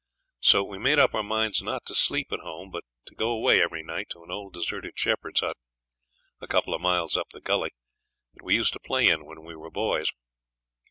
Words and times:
So 0.39 0.63
we 0.63 0.79
made 0.79 0.97
up 0.97 1.13
our 1.13 1.21
minds 1.21 1.61
not 1.61 1.85
to 1.85 1.93
sleep 1.93 2.29
at 2.31 2.39
home, 2.39 2.71
but 2.71 2.83
to 3.05 3.13
go 3.13 3.29
away 3.29 3.61
every 3.61 3.83
night 3.83 4.07
to 4.09 4.23
an 4.23 4.31
old 4.31 4.51
deserted 4.51 4.97
shepherd's 4.97 5.41
hut, 5.41 5.57
a 6.39 6.47
couple 6.47 6.73
of 6.73 6.81
miles 6.81 7.15
up 7.15 7.29
the 7.29 7.39
gully, 7.39 7.69
that 8.33 8.43
we 8.43 8.55
used 8.55 8.73
to 8.73 8.79
play 8.79 9.07
in 9.07 9.25
when 9.25 9.43
we 9.43 9.55
were 9.55 9.69
boys. 9.69 10.07